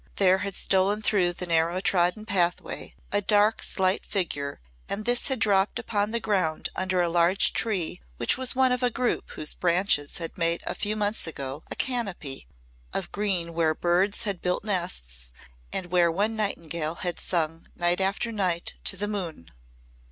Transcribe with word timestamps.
There 0.15 0.39
had 0.39 0.55
stolen 0.55 1.03
through 1.03 1.33
the 1.33 1.45
narrow 1.45 1.79
trodden 1.79 2.25
pathway 2.25 2.95
a 3.11 3.21
dark 3.21 3.61
slight 3.61 4.03
figure 4.03 4.59
and 4.89 5.05
this 5.05 5.27
had 5.27 5.37
dropped 5.37 5.77
upon 5.77 6.09
the 6.09 6.19
ground 6.19 6.69
under 6.75 7.01
a 7.03 7.07
large 7.07 7.53
tree 7.53 8.01
which 8.17 8.35
was 8.35 8.55
one 8.55 8.71
of 8.71 8.81
a 8.81 8.89
group 8.89 9.29
whose 9.33 9.53
branches 9.53 10.17
had 10.17 10.39
made 10.39 10.63
a 10.65 10.73
few 10.73 10.95
months 10.95 11.27
ago 11.27 11.61
a 11.69 11.75
canopy 11.75 12.47
of 12.95 13.11
green 13.11 13.53
where 13.53 13.75
birds 13.75 14.23
had 14.23 14.41
built 14.41 14.63
nests 14.63 15.29
and 15.71 15.91
where 15.91 16.11
one 16.11 16.35
nightingale 16.35 16.95
had 17.05 17.19
sung 17.19 17.67
night 17.75 18.01
after 18.01 18.31
night 18.31 18.73
to 18.85 18.97
the 18.97 19.07
moon. 19.07 19.51